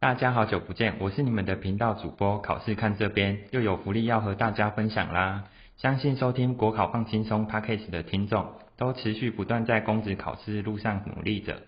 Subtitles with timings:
[0.00, 5.44] 大家好久不见，我是你们的频道主播，考试看这边又有福利要和大家分享啦。
[5.76, 8.46] 相信收听国考放轻松 Podcast 的听众，
[8.78, 11.60] 都持续不断在公职考试路上努力着。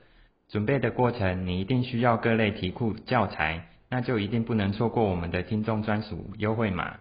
[0.48, 7.00] 准备的过程，你一定需要各类题库教材，那就一定不能错过我们的听众专属优惠码。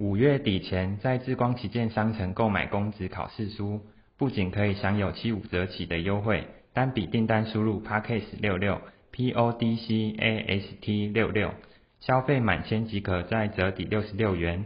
[0.00, 3.82] 五月底前在智光旗舰商城购买公职考试书，
[4.18, 8.80] 不仅可以享有七五折起的优惠，单笔订单输入 Podcast 六六。
[9.16, 11.52] P O D C A S T 六六，
[12.00, 14.64] 消费满千即可再折抵六十六元，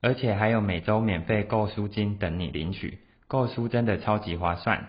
[0.00, 4.88] 而且还有每周免费购书金等你领取，购书真的超级划算。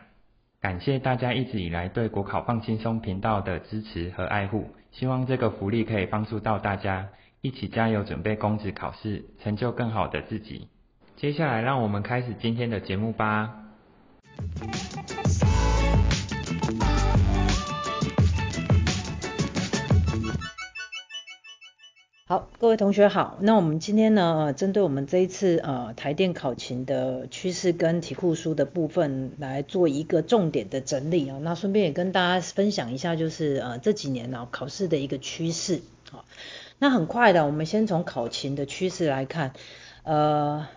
[0.62, 7.10] 感谢大家一直以来对国考放轻松频道的支持和爱护，希望这个福利可以帮助到大家，
[7.42, 10.70] 一起加油准备公职考试，成就更好的自己。
[11.18, 13.58] 接下来让我们开始今天的节目吧。
[22.32, 23.38] 好，各位同学好。
[23.42, 31.40] 那我们今天呢，针对我们这一次呃台电考勤的趋势跟题库书的部分来做一个重点的整理啊。
[31.42, 35.82] 那顺便也跟大家分享一下，就是呃这几年呢考试的一个趋势。
[36.10, 36.24] 好，
[36.80, 39.52] 那很快的，我们先从考勤的趋势来看。
[40.04, 40.68] 呃，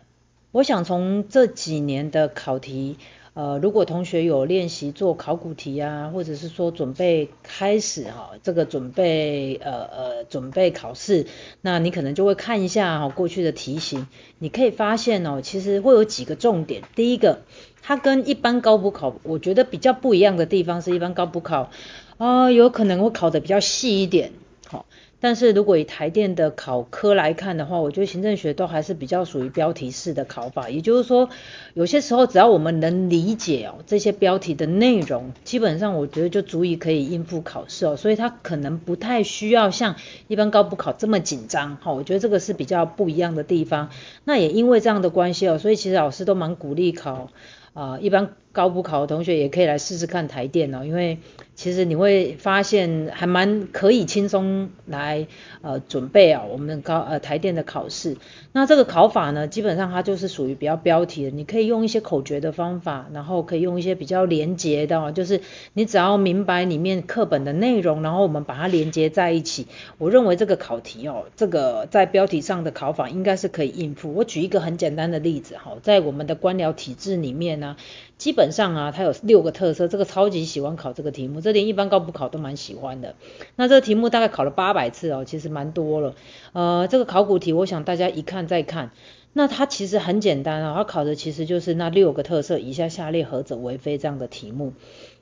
[0.50, 2.98] 我想从这几年的考题。
[3.34, 11.26] 呃，如果同学有练习做考古题啊，或者是说准备开始哈，这个准备呃呃准备考试，
[11.60, 14.06] 那你可能就会看一下哈过去的题型，
[14.38, 16.82] 你可以发现哦，其实会有几个重点。
[16.94, 17.40] 第一个，
[17.82, 21.70] 它跟一般高补考，我觉得比较不一样的地方是一般高补考
[22.18, 24.30] 啊，有可能会考得比较细一点，
[24.68, 24.86] 好。
[25.24, 31.30] 但是如果以台电的考科来看的话，我觉得行政学都还是比较属于标题式的考法，也就是说，
[31.72, 39.96] 有些时候只要我们能理解哦这些标题的内容，基本上我觉得就足以可以应付考试哦，所以它可能不太需要像
[40.28, 41.78] 一般高补考这么紧张。
[41.78, 43.88] 哈，我觉得这个是比较不一样的地方。
[44.24, 47.30] 那也因为这样的关系哦，所以其实老师都蛮鼓励考
[47.72, 51.18] 啊、一般高补考的同学也可以来试试看台电哦，因为。
[51.56, 55.28] 其实你会发现还蛮可以轻松来
[55.62, 58.16] 呃准备啊，我们高呃台电的考试。
[58.50, 65.42] 那这个考法呢，基本上它就是属于比较标题的，你可以用一些口诀的方法，然后可以用一些比较连结的，就是
[65.74, 69.68] 你只要明白里面课本的内容，然后我们把它连接在一起。
[69.98, 74.12] 我认为这个考题哦，这个在标题上的考法应该是可以应付。
[74.12, 77.76] 我举一个很简单的例子哈，在我们的官僚体制里面呢，
[78.18, 81.40] 基本上啊，它有六个特色，这个超级喜欢考这个题目。
[81.40, 83.14] 这点一般高普考都蛮喜欢的。
[83.56, 86.14] 那这个题目大概考了八百次哦，其实蛮多了。
[86.52, 88.90] 呃，这个考古题，我想大家一看再看，
[89.32, 94.72] 那它其实很简单啊，它考的其实就是那六个特色，以下下列何者为非这样的题目。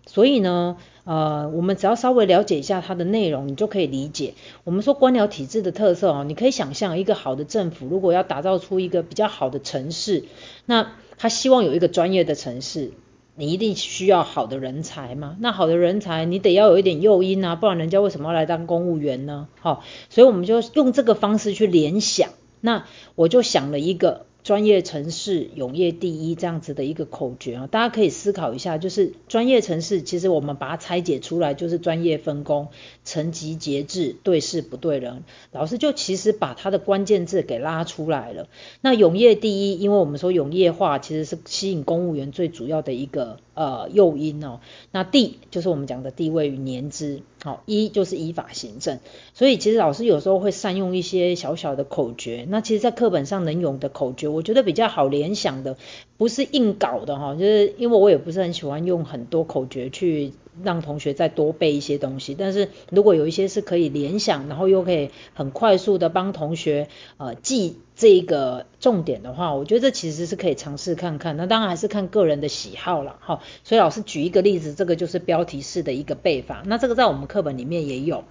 [0.05, 4.35] 所以呢，呃，我们只要稍微了解一下它的内容，你就可以理解。
[4.65, 10.25] 我们说官僚体制的特色哦，你可以想象一个好的政府，如果要打造出一个比较好的城市，
[10.67, 12.91] 那他希望有一个专业的城市。
[13.35, 15.37] 你一定需要好的人才嘛？
[15.41, 19.49] 那好的人才，你得要有一点诱因啊，不然人家为什么要来当公务员呢？
[19.61, 22.31] 好，所以我们就用这个方式去联想。
[22.61, 24.27] 那我就想了一个。
[24.45, 32.69] 专业城市永业第一这样子的一个口诀啊，大家可以思考一下，就是专业城市，其实我们把它拆解出来，就是专业分工、
[33.05, 35.23] 层级节制、对事不对人。
[35.53, 38.49] 老师就其实把它的关键字给拉出来了。
[38.81, 44.61] 那永业第一，因为我们说永业化其实是吸引公务员最主要的一个呃诱因哦。
[44.91, 47.23] 那地就是我们讲的地位与年资。
[47.45, 49.01] 好，一就是依法行政，
[49.35, 52.47] 所以其实老师有时候会善用一些小小的口诀。
[52.49, 55.77] 那其实，在课本上能用的口诀，我觉得比较好联想的，
[56.17, 60.33] 不是硬搞的哈，就是因为我也不是很喜欢用很多口诀去
[60.63, 62.35] 让同学再多背一些东西。
[62.39, 67.77] 但是如果有一些是可以联想，然后又可以很快速的帮同学呃记。
[67.95, 71.37] 这个重点的话，我觉得这其实是可以尝试看看。
[71.37, 73.43] 那当然还是看个人的喜好了哈。
[73.63, 76.65] 所以老师举一个例子，这个就是标题式的一个背法。
[76.67, 78.25] 那这个在我们课本里面也有。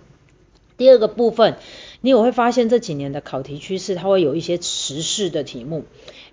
[0.77, 1.57] 第二个部分，
[2.01, 5.85] 你也会发现这几年的考题趋势，它会有一些时事的题目。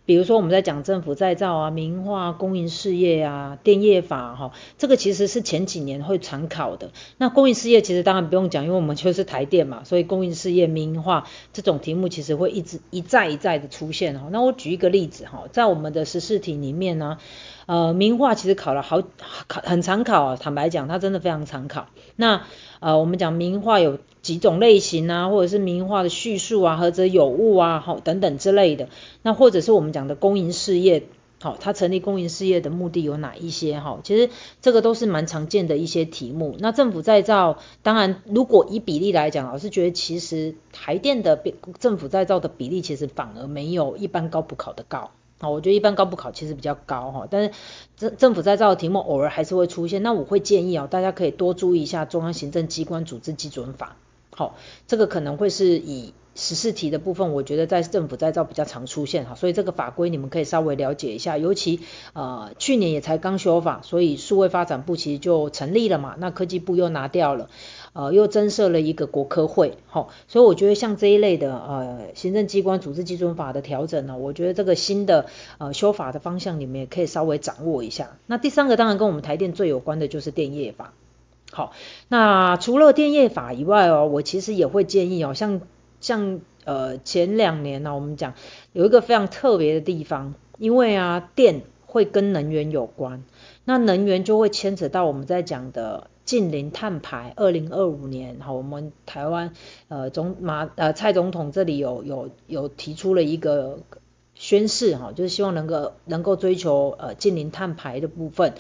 [0.07, 6.93] 比如说我们在讲政府再造啊、民营化、公营事业啊、电业法哈，这个其实是前几年会常考的。
[7.19, 14.29] 那公营事业其实当然不用讲，因为我们就是台电嘛， 所以公营事业、民营化这种题目其实会一直一再一再的出现哈。
[14.33, 17.19] 那我举一个例子哈，在我们的时事题里面呢，
[17.69, 19.03] 呃，民营化其实考了好
[19.47, 21.89] 考很常考啊，坦白讲，它真的非常常考。
[22.17, 22.45] 那
[22.81, 28.89] 呃，我们讲民营化有几种类型啊，或者是民营化的叙述啊，何者有误啊，好等等之类的。
[29.21, 31.03] 那或者是我们讲的公营事业，
[31.43, 33.79] 好，他成立公营事业的目的有哪一些？
[33.79, 34.31] 哈，其实
[34.63, 36.57] 这个都是蛮常见的一些题目。
[36.61, 41.39] 那政府再造，当然如果以比例来讲，老师觉得其实台电的
[41.79, 45.11] 政府再造的比例其实反而没有一般高补考的高。
[45.41, 47.53] 好，我觉得一般高补考其实比较高哈，但是
[47.97, 50.03] 政政府在造的题目偶尔还是会出现。
[50.03, 53.97] 那我会建议啊，大家可以多注意一下中央行政机关组织基准法。
[54.31, 54.57] 好，
[54.87, 56.13] 这个可能会是以。
[56.41, 61.81] 十四题的部分，我觉得在政府再造比较常出现哈，所以这个法规你们可以稍微了解一下，尤其
[62.13, 67.51] 呃去年也才刚修法，所以数位发展部其实就成立了嘛，那科技部又拿掉了，
[67.93, 75.27] 呃又增设了一个国科会，好，所以我觉得像这一类的呃行政机关组织基准法的调整呢，我觉得这个新的
[75.59, 78.17] 呃修法的方向你们也可以稍微掌握一下。
[78.27, 80.93] 那第三个当然跟我们台电最有关的就是电业法，
[81.51, 81.73] 好，
[82.07, 85.61] 那除了电业法以外哦，我其实也会建议哦，像。
[86.01, 88.35] 像呃前两年呢、我们讲
[88.73, 93.25] 有一个非常特别的地方，因为啊电会跟能源有关，
[93.65, 99.55] 那能源就会牵扯到我们在讲的近零碳排，二零二五年好，我们台湾
[99.89, 103.79] 呃总马呃蔡总统这里有有有提出了一个
[104.35, 108.53] 宣示哈，就是希望能够能够追求呃近零碳排的部分，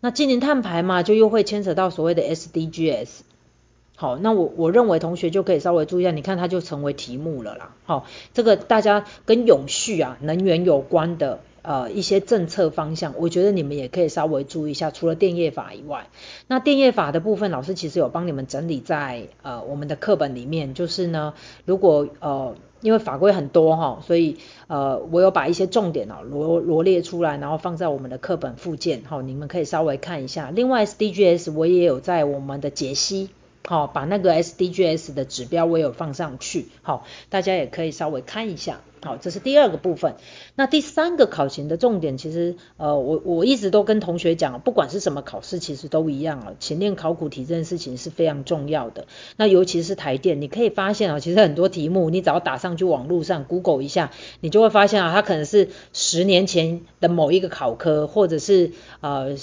[0.00, 3.20] 那近零碳排嘛，就又会牵扯到所谓的 SDGs。
[4.00, 7.74] 好，那我我认为同学就可以稍微注意一下，你看它就成为题目了啦。
[7.84, 14.90] 好，这个大家跟永续啊、能源有关的呃一些政策方向，我觉得你们也可以稍微注意一下。
[14.90, 16.08] 除了电业法以外，
[16.46, 20.72] 那电业法的部分，老师其实有帮你们整理在呃我们的课本里面。
[20.72, 21.34] 就是呢，
[21.66, 24.38] 如果呃因为法规很多哈，所以
[24.68, 30.50] 呃我有把一些重点啊罗罗列出来，然后放在我们的课本附件，好，你们可以稍微看一下。
[30.50, 33.28] 另外 SDGs 我也有在我们的解析。
[33.66, 38.80] 好，把那个 SDGs 的指标我有放上去，好，大家也可以稍微看一下。
[39.02, 40.16] 好，这是第二个部分。
[40.56, 46.52] 那第三个考勤的重点，其实呃，我我一直都跟同学讲，不管是什么考试，其实都一样啊。
[46.58, 49.06] 勤练考古题这件事情是非常重要的。
[49.36, 54.10] 那尤其是台电，你可以发现啊，其实很多题目，你只要打上去网络上 Google 一下，
[54.40, 59.36] 你就会发现啊，它可能是十年前的某一个考科，或者是呃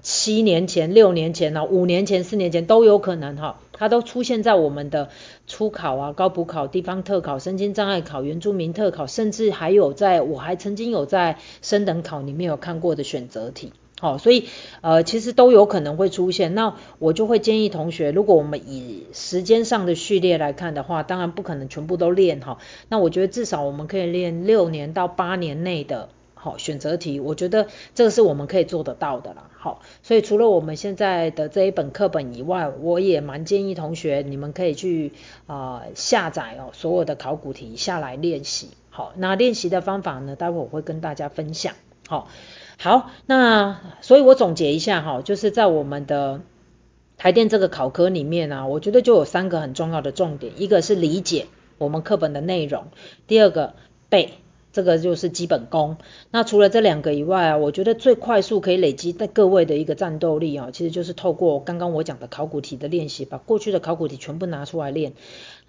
[0.00, 3.60] 七年前、六年前啊、五年前、四年前都有可能哈。
[3.82, 5.08] 它都出现在我们的
[5.48, 14.44] 初考啊、高普考、地方特考、身心障碍考、原住民特考，甚至还有在我还曾经有在升等考里面有看过的选择题，好，所以
[14.82, 16.54] 呃其实都有可能会出现。
[16.54, 22.58] 那我就会建议同学，如果我们以时间上的序列来看的话，当然不可能全部都练哈。
[22.88, 26.08] 那我觉得至少我们可以练六年到八年内的。
[26.42, 29.48] 好，选择题，我觉得这个是我们可以做得到的啦。
[29.56, 35.12] 好，所以除了我们现在的这一本课本以外，我也蛮建议同学你们可以去
[35.46, 38.70] 啊、下载哦所有的考古题下来练习。
[38.90, 41.74] 好，那练习的方法呢，待会我会跟大家分享。
[42.08, 42.26] 好，
[42.76, 46.40] 好，那所以我总结一下哈，就是在我们的
[47.18, 51.46] 台电这个考科里面啊，我觉得就有三个很重要的重点，一个是理解
[51.78, 52.86] 我们课本的内容，
[53.28, 53.74] 第二个
[54.08, 54.32] 背。
[54.72, 55.96] 这个就是基本功。
[56.30, 65.12] 那除了这两个以外啊，我觉得最快速可以累积在各位的一个战斗力啊，其实就是透过刚刚我讲的考古题的练习，把过去的考古题全部拿出来练。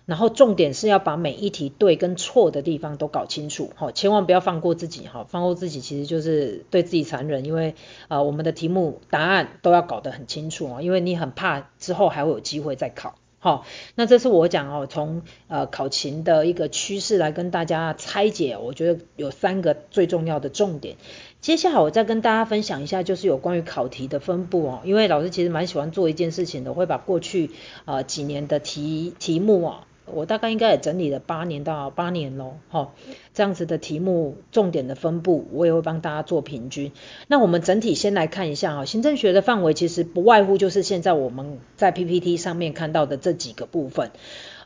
[0.05, 7.73] 然后重点是要把每一题对跟错的地方都搞清楚，好，千万不要放过自己哈，放过自己其实就是对自己残忍，因为
[8.09, 13.15] 呃我们的题目答案都要搞得很清楚啊，因为你很怕之后还会有机会再考。
[13.44, 20.96] 好，那这是我讲哦，从呃考勤的一个趋势来跟大家拆解，我觉得有三个最重要的重点。
[21.41, 27.51] 接下来我再跟大家分享一下，就是有关于考题的分布哦，因为老师其实蛮喜欢做一件事情的，会把过去
[27.84, 29.79] 呃几年的题题目哦。
[30.05, 32.91] 我大概应该也整理了八年到八年咯，哈，
[33.33, 36.91] 这样子的题目重点的分布，我也会帮大家做平均。
[37.27, 44.12] 那我们整体先来看一下哈，行政学的范围其实不外乎就是现在我们在 PPT 上面看到的这几个部分。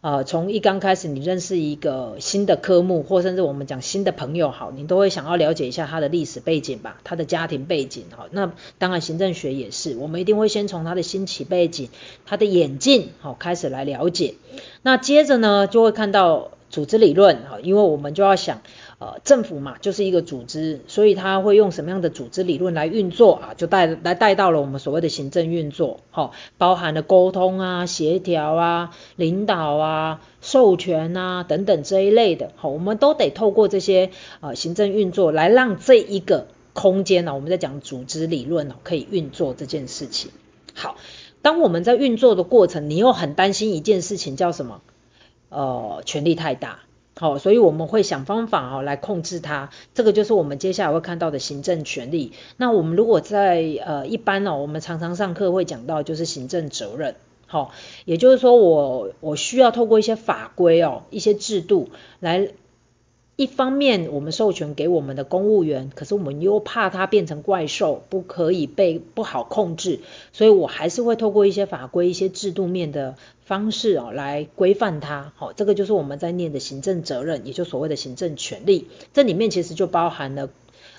[0.08, 11.90] 呃，从一刚开始你认识一个新的科目，或甚至我们讲新的朋友，好，你都会想要了解一下他的历史背景吧，他的家庭背景，好，那当然行政学也是，我们一定会先从他的兴起背景、
[12.26, 14.36] 他的演进，好，开始来了解。
[14.82, 18.62] 那接着呢，就会看到组织理论，好，因为我们就要想。
[19.00, 23.54] 呃，政府嘛，就是一个组织，所以他会用什么样的组织理论来运作啊？
[23.56, 34.10] 就带来带到了我们所谓的行政运作，好、哦，包含了沟通啊、协调啊、领导啊、授权啊等等这一类的，好、我们都得透过这些
[34.40, 40.32] 呃行政运作来让这一个空间呢、我们在讲组织理论、啊、可以运作这件事情。
[40.74, 40.96] 好，
[41.44, 44.82] 当我们在运作的过程，你又很担心一件事情叫什么？
[45.50, 46.80] 呃，权力太大。
[47.20, 52.32] 好，所以我们会想方法哦来控制它，这个就是我们接下来会看到的行政权力。
[52.58, 57.16] 那我们如果在呃一般哦，我们常常上课会讲到就是行政责任，
[57.48, 57.72] 好，
[58.06, 61.89] 也就是说我我需要透过一些法规哦，一些制度
[62.20, 62.50] 来。
[63.38, 70.00] 一方面，我们授权给我们的公务员，可是我们又怕它变成怪兽，不可以被不好控制，
[70.34, 73.15] 所以我还是会透过一些法规、一些制度面的
[73.46, 75.34] 方式哦，来规范它。
[75.36, 78.88] 好，这个就是我们在念的行政责任，也就所谓的行政权力。
[79.13, 80.50] 这里面其实就包含了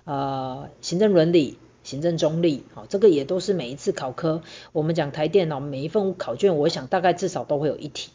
[0.04, 2.62] 呃行政伦理、行政中立。
[2.72, 8.10] 好，这个也都是每一次考科，我们讲台电脑每一份考卷，我想大概至少都会有一题。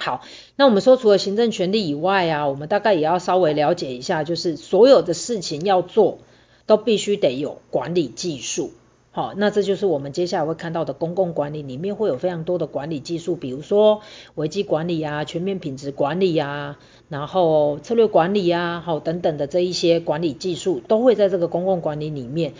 [0.00, 0.22] 好，
[0.54, 6.18] 那我们说除了行政权力以外啊，我们大概也要稍微了解一下，就是所有的事情要做，
[6.66, 8.70] 都必须得有管理技术。
[9.10, 14.02] 好，那这就是我们接下来会看到的公共管理里面会有非常多的管理技术，比如说
[14.36, 16.78] 危机管理啊、全面品质管理啊，
[17.08, 22.54] 然后策略管理啊，好等等的这一些管理技术都会在这个公共管理里面。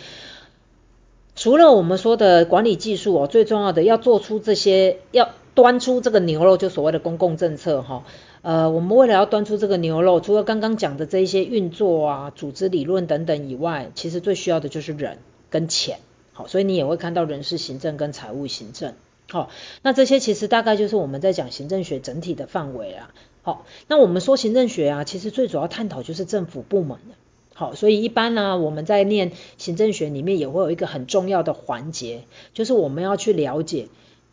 [1.35, 5.29] 除了我们说的管理技术哦，最重要的要做出这些要。
[5.61, 8.05] 端出这个牛肉，就所谓的公共政策哈，
[8.43, 15.17] 呃，我们为了要端出这个牛肉，除了刚刚讲的这一些运作啊、组织理论等等以外，其实最需要的就是人
[15.49, 15.99] 跟钱，
[16.31, 18.93] 好，所以你也会看到人事行政跟财务行政，
[19.29, 19.49] 好，
[19.81, 26.97] 那这些其实大概就是我们在讲行政学整体的范围啊，好，那我们说行政学啊，其实最主要探讨就是政府部门。
[27.09, 27.15] 的，
[27.53, 32.23] 好，所以一般呢，我们在念行政学里面也会有一个很重要的环节，
[32.53, 33.89] 就是我们要去了解。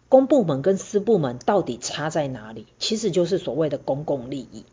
[0.09, 2.67] 公部门跟私部门到底差在哪里？
[2.79, 4.65] 其实就是所谓的公共利益，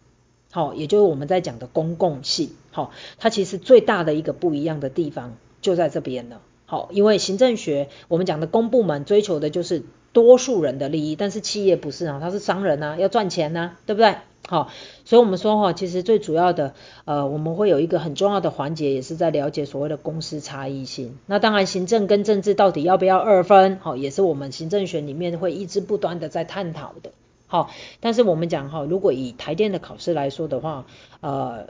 [0.51, 14.15] 好，也就是我们在讲的公共性，好，它其实最大的一个不一样的地方就在这边了，好，因为行政学我们讲的公部门追求的就是多数人的利益，但是企业不是啊，它是商人啊，要赚钱啊，对不对？
[14.49, 14.67] 好，
[15.05, 16.73] 所以我们说哈，其实最主要的，
[17.05, 21.17] 呃，我们会有一个很重要的环节，也是在了解所谓的公司差异性。
[21.27, 27.11] 那当然，行政跟政治到底要不要二分，好，也是我们行政学里面会一直不断的在探讨的。
[27.47, 27.69] 好，
[28.01, 30.87] 但是我们讲哈，如果以台电的考试来说的话，
[31.21, 31.67] 呃，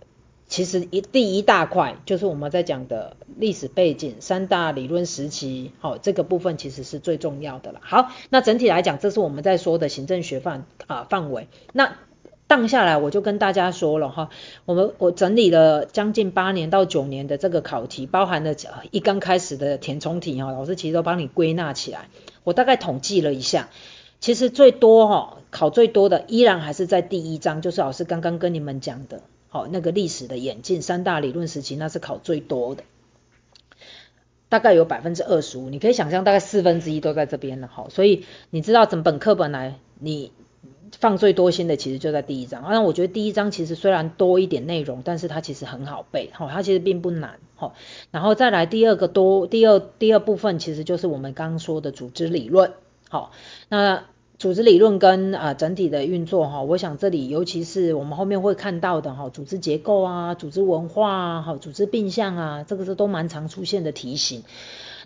[0.47, 7.81] 其实一第一大块就是我们在讲的历史背景、三大理论时期，好，这个部分其实是最重要的了。
[7.83, 11.47] 好，那整体来讲，这是我们在说的行政学范啊范围。
[11.71, 11.97] 那
[12.59, 14.29] 上下来我就跟大家说了哈，
[14.65, 18.55] 我们我整理了将近八年到九年的这个考题，包含了
[18.91, 22.09] 一刚开始的填充题哈，老师其实都帮你归纳起来。
[22.43, 23.69] 我大概统计了一下，
[24.19, 32.83] 其实最多哈考最多的依然还是在第一章，就是老师刚刚跟你们讲的，好那个历史的演进三大理论时期，那是考最多的，
[34.49, 40.31] 大概有百分之二十五，你可以想象大概四分之一都在这边了哈，所以你知道整本课本来你。
[40.99, 47.73] 放最多心的其实就在第一章，那我觉得第一章其实虽然多一点内容，但是它其实很好背，哈，它其实并不难，哈。
[48.11, 52.73] 然后再来第二个多，第二第二部分其实就是我们刚刚说的组织理论，
[53.09, 53.31] 好，
[53.69, 54.05] 那
[54.37, 64.43] 组织理论跟啊整体的运作，哈，我想这里尤其是我们后面会看到的，哈，组织结构啊，组织文化啊，好，组织病象啊，这个是都蛮常出现的题型。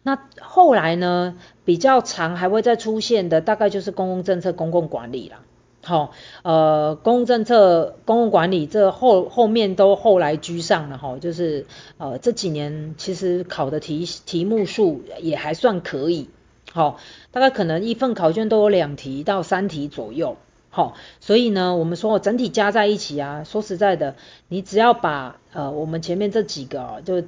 [0.04, 5.40] 那后来呢，比较常还会再出现的，大概就是公共政策、公共管理啦。
[5.88, 6.12] 好，
[6.44, 11.66] 呃，公共政策、公共管理这后后面都后来居上了哈，就是
[11.98, 16.28] 呃这几年其实考的题题目数也还算可以，
[16.74, 17.00] 好，
[17.32, 20.36] 大概可能一份考卷都有两题到三题左右，
[20.72, 24.16] 好，所以呢，我们说整体加在一起啊，说实在的，
[24.50, 27.24] 你只要把呃我们前面这几个就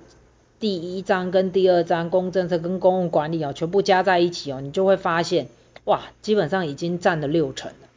[0.59, 5.47] 第一章跟第二章公共政策跟公共管理啊全部加在一起哦，你就会发现
[5.85, 7.88] 哇，基本上已经占了六成了。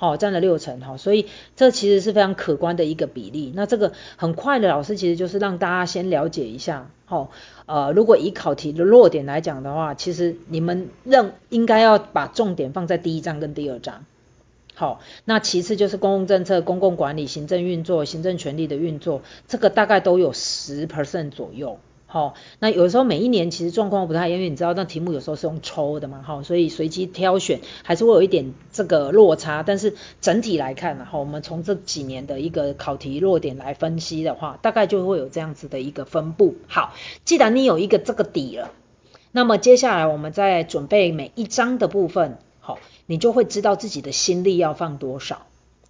[0.00, 1.26] 好，占了六成哈，所以
[1.56, 3.52] 这其实是非常可观的一个比例。
[3.56, 7.32] 那这个很快的老师其实就是让大家先了解一下，好，
[7.66, 14.04] 呃，如果以考题的落点来讲的话，其实你们认应该要把重点放在第一章跟第二章。
[14.76, 21.80] 好，那其次就是公共政策、公共管理、行政运作、行政权力的运作，这个大概都有十 percent 左右。
[22.10, 29.62] 好，那有时候每一年其实状况不太一样，因为你知道那题目有时候是用抽的嘛，好，所以随机挑选还是会有一点这个落差。
[29.62, 36.54] 但是整体来看呢，哈，我们从这几年的一个考题落点来分析的话，大概就会有这样子的一个分布。
[36.66, 36.94] 好，
[37.26, 38.70] 既然你有一个这个底了，
[39.30, 45.42] 那么接下来我们再准备每一章的部分，好，你就会知道自己的心力要放多少，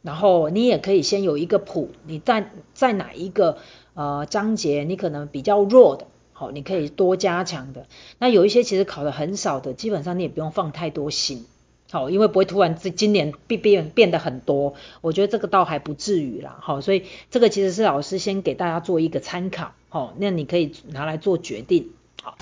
[0.02, 3.58] 然后你也可以先有一个谱，你在在哪一个。
[3.98, 7.88] 呃，章节你可能比较弱的，好，你可以多加强的。
[8.20, 11.46] 那有一些其实考的很少的，基本上你也不用放太多心，
[11.90, 21.90] 好，因为不会突然今今年变变变得很多，我觉得这个倒还不至于啦，好，所以这个其实是老师先给大家做一个参考，好，那你可以拿来做决定，
[22.22, 22.38] 好。